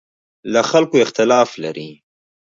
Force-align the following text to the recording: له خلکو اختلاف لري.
له 0.53 0.61
خلکو 0.69 0.95
اختلاف 1.05 1.49
لري. 1.63 1.89